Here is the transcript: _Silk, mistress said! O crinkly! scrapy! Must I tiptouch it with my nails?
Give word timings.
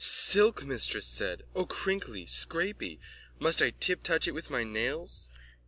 _Silk, 0.03 0.65
mistress 0.65 1.05
said! 1.05 1.43
O 1.53 1.63
crinkly! 1.63 2.25
scrapy! 2.25 2.99
Must 3.37 3.61
I 3.61 3.69
tiptouch 3.69 4.27
it 4.27 4.31
with 4.33 4.49
my 4.49 4.63
nails? 4.63 5.29